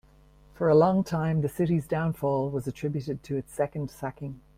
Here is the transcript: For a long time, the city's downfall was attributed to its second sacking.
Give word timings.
For 0.55 0.67
a 0.67 0.73
long 0.73 1.03
time, 1.03 1.41
the 1.41 1.47
city's 1.47 1.85
downfall 1.87 2.49
was 2.49 2.65
attributed 2.65 3.21
to 3.21 3.37
its 3.37 3.53
second 3.53 3.91
sacking. 3.91 4.41